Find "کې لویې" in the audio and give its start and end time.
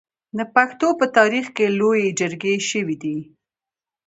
1.55-2.07